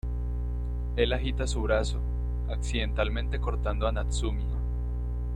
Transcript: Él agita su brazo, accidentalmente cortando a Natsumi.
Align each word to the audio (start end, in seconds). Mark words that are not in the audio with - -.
Él 0.95 1.13
agita 1.13 1.45
su 1.45 1.61
brazo, 1.61 1.99
accidentalmente 2.49 3.39
cortando 3.39 3.87
a 3.87 3.91
Natsumi. 3.91 4.45